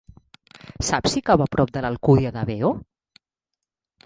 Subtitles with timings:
[0.87, 2.73] Saps si cau a prop de l'Alcúdia de Veo?